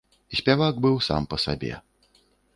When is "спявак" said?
0.37-0.79